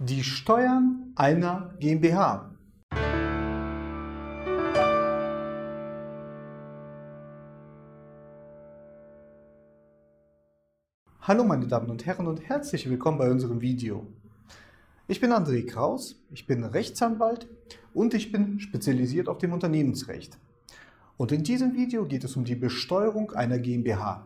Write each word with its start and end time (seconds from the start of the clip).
Die 0.00 0.22
Steuern 0.22 1.12
einer 1.16 1.74
GmbH. 1.80 2.54
Hallo 11.20 11.42
meine 11.42 11.66
Damen 11.66 11.90
und 11.90 12.06
Herren 12.06 12.28
und 12.28 12.48
herzlich 12.48 12.88
willkommen 12.88 13.18
bei 13.18 13.28
unserem 13.28 13.60
Video. 13.60 14.06
Ich 15.08 15.18
bin 15.18 15.32
André 15.32 15.66
Kraus, 15.66 16.14
ich 16.30 16.46
bin 16.46 16.62
Rechtsanwalt 16.62 17.48
und 17.92 18.14
ich 18.14 18.30
bin 18.30 18.60
spezialisiert 18.60 19.28
auf 19.28 19.38
dem 19.38 19.52
Unternehmensrecht. 19.52 20.38
Und 21.16 21.32
in 21.32 21.42
diesem 21.42 21.74
Video 21.74 22.04
geht 22.04 22.22
es 22.22 22.36
um 22.36 22.44
die 22.44 22.54
Besteuerung 22.54 23.32
einer 23.32 23.58
GmbH. 23.58 24.24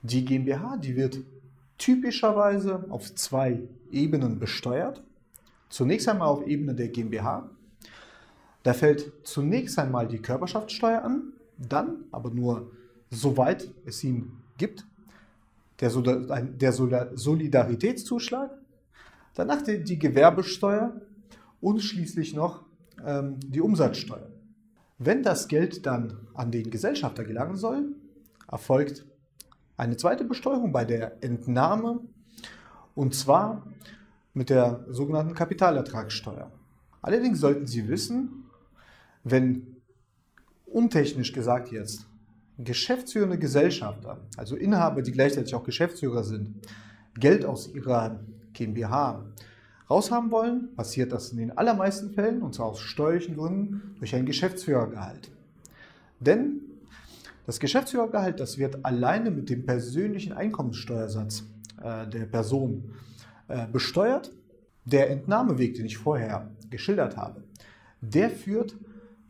Die 0.00 0.24
GmbH, 0.24 0.78
die 0.78 0.96
wird 0.96 1.18
typischerweise 1.76 2.86
auf 2.88 3.14
zwei 3.14 3.60
Ebenen 3.92 4.38
besteuert. 4.38 5.02
Zunächst 5.70 6.06
einmal 6.08 6.28
auf 6.28 6.46
Ebene 6.46 6.74
der 6.74 6.88
GmbH. 6.88 7.48
Da 8.62 8.74
fällt 8.74 9.26
zunächst 9.26 9.78
einmal 9.78 10.06
die 10.06 10.18
Körperschaftssteuer 10.18 11.02
an, 11.02 11.32
dann 11.56 12.04
aber 12.12 12.28
nur 12.30 12.70
soweit 13.10 13.70
es 13.86 14.04
ihn 14.04 14.32
gibt, 14.58 14.86
der, 15.80 15.88
Solidaritätszuschlag, 15.90 18.50
danach 19.34 19.62
die 19.62 19.98
Gewerbesteuer 19.98 21.00
und 21.62 21.80
schließlich 21.80 22.34
noch 22.34 22.62
ähm, 23.04 23.40
die 23.40 23.62
Umsatzsteuer. 23.62 24.28
Wenn 24.98 25.22
das 25.22 25.48
Geld 25.48 25.86
dann 25.86 26.18
an 26.34 26.50
den 26.50 26.70
Gesellschafter 26.70 27.24
gelangen 27.24 27.56
soll, 27.56 27.94
erfolgt 28.50 29.06
eine 29.78 29.96
zweite 29.96 30.24
Besteuerung 30.24 30.72
bei 30.72 30.84
der 30.84 31.24
Entnahme 31.24 32.00
und 32.94 33.14
zwar 33.14 33.66
mit 34.34 34.50
der 34.50 34.84
sogenannten 34.88 35.34
Kapitalertragssteuer. 35.34 36.50
Allerdings 37.02 37.40
sollten 37.40 37.66
Sie 37.66 37.88
wissen, 37.88 38.44
wenn 39.24 39.76
untechnisch 40.66 41.32
gesagt 41.32 41.72
jetzt 41.72 42.06
geschäftsführende 42.58 43.38
Gesellschafter, 43.38 44.18
also 44.36 44.56
Inhaber, 44.56 45.02
die 45.02 45.12
gleichzeitig 45.12 45.54
auch 45.54 45.64
Geschäftsführer 45.64 46.24
sind, 46.24 46.54
Geld 47.14 47.44
aus 47.44 47.72
ihrer 47.74 48.20
GmbH 48.52 49.24
raushaben 49.88 50.30
wollen, 50.30 50.74
passiert 50.76 51.12
das 51.12 51.32
in 51.32 51.38
den 51.38 51.56
allermeisten 51.56 52.10
Fällen, 52.10 52.42
und 52.42 52.54
zwar 52.54 52.66
aus 52.66 52.80
steuerlichen 52.80 53.36
Gründen, 53.36 53.96
durch 53.98 54.14
ein 54.14 54.26
Geschäftsführergehalt. 54.26 55.30
Denn 56.20 56.60
das 57.46 57.58
Geschäftsführergehalt, 57.58 58.38
das 58.38 58.58
wird 58.58 58.84
alleine 58.84 59.30
mit 59.30 59.50
dem 59.50 59.66
persönlichen 59.66 60.32
Einkommenssteuersatz 60.32 61.44
äh, 61.82 62.06
der 62.06 62.26
Person 62.26 62.94
besteuert. 63.72 64.32
Der 64.84 65.10
Entnahmeweg, 65.10 65.74
den 65.74 65.86
ich 65.86 65.98
vorher 65.98 66.50
geschildert 66.70 67.16
habe, 67.16 67.44
der 68.00 68.30
führt 68.30 68.76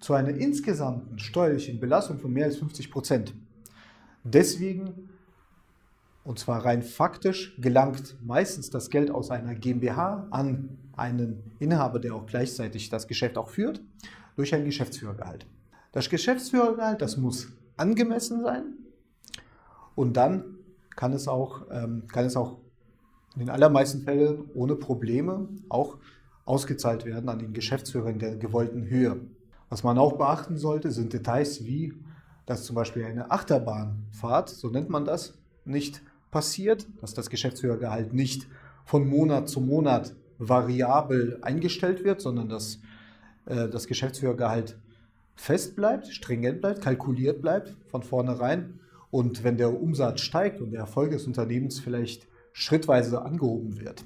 zu 0.00 0.14
einer 0.14 0.30
insgesamten 0.30 1.18
steuerlichen 1.18 1.80
Belastung 1.80 2.18
von 2.18 2.32
mehr 2.32 2.46
als 2.46 2.56
50 2.56 2.90
Prozent. 2.90 3.34
Deswegen, 4.24 5.08
und 6.24 6.38
zwar 6.38 6.64
rein 6.64 6.82
faktisch, 6.82 7.56
gelangt 7.58 8.16
meistens 8.24 8.70
das 8.70 8.90
Geld 8.90 9.10
aus 9.10 9.30
einer 9.30 9.54
GmbH 9.54 10.28
an 10.30 10.78
einen 10.96 11.52
Inhaber, 11.58 11.98
der 11.98 12.14
auch 12.14 12.26
gleichzeitig 12.26 12.90
das 12.90 13.08
Geschäft 13.08 13.38
auch 13.38 13.48
führt, 13.48 13.80
durch 14.36 14.54
ein 14.54 14.64
Geschäftsführergehalt. 14.64 15.46
Das 15.92 16.08
Geschäftsführergehalt, 16.10 17.00
das 17.00 17.16
muss 17.16 17.48
angemessen 17.76 18.42
sein 18.42 18.74
und 19.94 20.16
dann 20.16 20.58
kann 20.94 21.12
es 21.12 21.28
auch, 21.28 21.62
ähm, 21.70 22.06
kann 22.08 22.24
es 22.24 22.36
auch 22.36 22.58
in 23.38 23.46
den 23.46 23.50
allermeisten 23.50 24.02
Fällen 24.02 24.50
ohne 24.52 24.74
Probleme 24.74 25.48
auch 25.68 25.98
ausgezahlt 26.44 27.04
werden 27.04 27.28
an 27.28 27.38
den 27.38 27.52
Geschäftsführer 27.52 28.10
in 28.10 28.18
der 28.18 28.34
gewollten 28.34 28.88
Höhe. 28.88 29.20
Was 29.68 29.84
man 29.84 29.96
auch 29.96 30.14
beachten 30.14 30.56
sollte, 30.56 30.90
sind 30.90 31.12
Details 31.12 31.64
wie, 31.64 31.94
dass 32.46 32.64
zum 32.64 32.74
Beispiel 32.74 33.04
eine 33.04 33.30
Achterbahnfahrt, 33.30 34.48
so 34.48 34.70
nennt 34.70 34.90
man 34.90 35.04
das, 35.04 35.34
nicht 35.64 36.02
passiert, 36.32 36.88
dass 37.00 37.14
das 37.14 37.30
Geschäftsführergehalt 37.30 38.12
nicht 38.12 38.48
von 38.84 39.06
Monat 39.06 39.48
zu 39.48 39.60
Monat 39.60 40.16
variabel 40.38 41.38
eingestellt 41.42 42.02
wird, 42.02 42.20
sondern 42.20 42.48
dass 42.48 42.80
äh, 43.46 43.68
das 43.68 43.86
Geschäftsführergehalt 43.86 44.76
fest 45.36 45.76
bleibt, 45.76 46.08
stringent 46.08 46.60
bleibt, 46.60 46.82
kalkuliert 46.82 47.40
bleibt 47.40 47.76
von 47.86 48.02
vornherein. 48.02 48.80
Und 49.12 49.44
wenn 49.44 49.58
der 49.58 49.80
Umsatz 49.80 50.22
steigt 50.22 50.60
und 50.60 50.72
der 50.72 50.80
Erfolg 50.80 51.12
des 51.12 51.26
Unternehmens 51.28 51.78
vielleicht 51.78 52.26
schrittweise 52.52 53.22
angehoben 53.22 53.78
wird. 53.80 54.04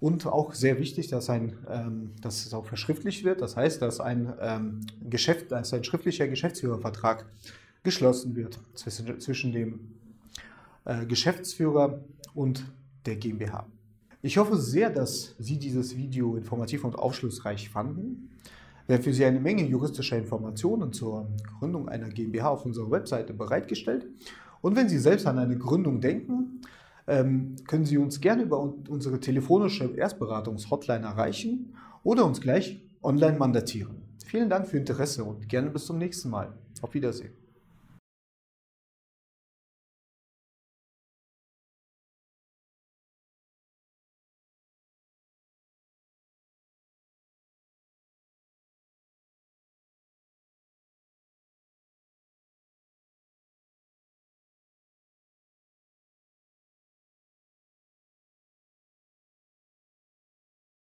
Und 0.00 0.26
auch 0.26 0.54
sehr 0.54 0.78
wichtig, 0.78 1.08
dass, 1.08 1.28
ein, 1.28 1.56
ähm, 1.68 2.12
dass 2.20 2.46
es 2.46 2.54
auch 2.54 2.66
verschriftlicht 2.66 3.24
wird. 3.24 3.40
Das 3.40 3.56
heißt, 3.56 3.82
dass 3.82 3.98
ein, 3.98 4.32
ähm, 4.40 4.80
Geschäft, 5.08 5.50
dass 5.50 5.74
ein 5.74 5.82
schriftlicher 5.82 6.28
Geschäftsführervertrag 6.28 7.26
geschlossen 7.82 8.36
wird 8.36 8.60
zwischen, 8.74 9.20
zwischen 9.20 9.52
dem 9.52 9.80
äh, 10.84 11.04
Geschäftsführer 11.06 12.00
und 12.34 12.64
der 13.06 13.16
GmbH. 13.16 13.66
Ich 14.22 14.36
hoffe 14.36 14.56
sehr, 14.56 14.90
dass 14.90 15.34
Sie 15.38 15.58
dieses 15.58 15.96
Video 15.96 16.36
informativ 16.36 16.84
und 16.84 16.96
aufschlussreich 16.96 17.68
fanden. 17.68 18.30
Wir 18.86 19.00
für 19.02 19.12
Sie 19.12 19.24
eine 19.24 19.38
Menge 19.38 19.64
juristischer 19.64 20.16
Informationen 20.16 20.92
zur 20.92 21.28
Gründung 21.58 21.88
einer 21.88 22.08
GmbH 22.08 22.48
auf 22.48 22.64
unserer 22.64 22.90
Webseite 22.90 23.32
bereitgestellt. 23.32 24.06
Und 24.60 24.76
wenn 24.76 24.88
Sie 24.88 24.98
selbst 24.98 25.26
an 25.26 25.38
eine 25.38 25.56
Gründung 25.56 26.00
denken, 26.00 26.62
können 27.08 27.84
Sie 27.84 27.96
uns 27.96 28.20
gerne 28.20 28.42
über 28.42 28.60
unsere 28.60 29.18
telefonische 29.18 29.86
Erstberatungs-Hotline 29.96 31.06
erreichen 31.06 31.74
oder 32.04 32.26
uns 32.26 32.40
gleich 32.40 32.82
online 33.02 33.38
mandatieren. 33.38 34.02
Vielen 34.26 34.50
Dank 34.50 34.66
für 34.66 34.76
Ihr 34.76 34.80
Interesse 34.80 35.24
und 35.24 35.48
gerne 35.48 35.70
bis 35.70 35.86
zum 35.86 35.96
nächsten 35.96 36.28
Mal. 36.28 36.52
Auf 36.82 36.92
Wiedersehen. 36.92 37.47